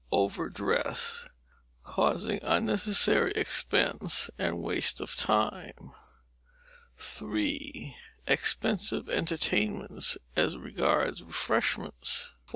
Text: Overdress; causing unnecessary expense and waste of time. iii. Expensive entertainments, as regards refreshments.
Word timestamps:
Overdress; 0.11 1.27
causing 1.83 2.39
unnecessary 2.41 3.33
expense 3.35 4.31
and 4.35 4.63
waste 4.63 4.99
of 4.99 5.15
time. 5.15 5.93
iii. 7.21 7.95
Expensive 8.25 9.07
entertainments, 9.09 10.17
as 10.35 10.57
regards 10.57 11.21
refreshments. 11.21 12.33